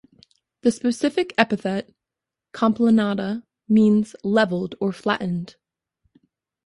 The 0.61 0.71
specific 0.71 1.31
epithet 1.37 1.93
("complanata") 2.53 3.43
means 3.69 4.15
"levelled" 4.23 4.73
or 4.79 4.91
"flattened". 4.91 5.57